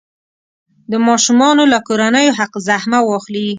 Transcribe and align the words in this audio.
د 0.91 0.93
ماشومانو 1.07 1.63
له 1.73 1.79
کورنیو 1.87 2.35
حق 2.39 2.53
الزحمه 2.59 2.99
واخلي. 3.03 3.45